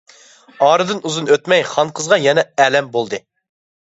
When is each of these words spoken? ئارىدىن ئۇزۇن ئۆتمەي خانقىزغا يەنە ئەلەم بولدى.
ئارىدىن 0.67 1.03
ئۇزۇن 1.09 1.29
ئۆتمەي 1.35 1.61
خانقىزغا 1.71 2.17
يەنە 2.21 2.45
ئەلەم 2.65 2.89
بولدى. 2.97 3.21